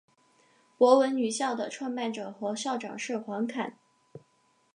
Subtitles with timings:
[0.79, 3.77] 博文女校的创办者和校长是黄侃。